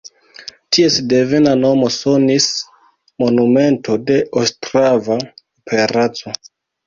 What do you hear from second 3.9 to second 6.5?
de Ostrava operaco.